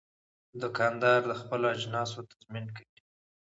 [0.61, 2.99] دوکاندار د خپلو اجناسو تضمین کوي.